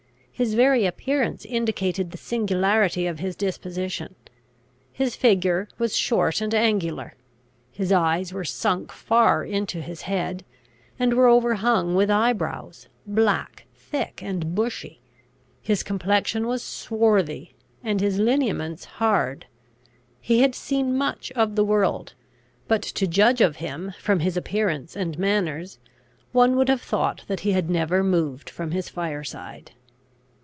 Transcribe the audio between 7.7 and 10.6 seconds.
His eyes were sunk far into his head,